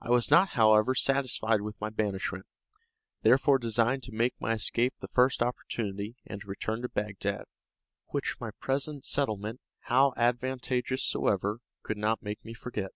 [0.00, 2.46] I was not, however, satisfied with my banishment;
[3.22, 7.46] therefore designed to make my escape the first opportunity, and to return to Bagdad,
[8.10, 9.60] which my present settlement,
[9.90, 12.92] how advantageous soever, could not make me forget.